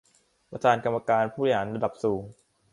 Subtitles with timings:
[0.51, 2.21] ประธานกรรมการผู้บริหารระดับสูง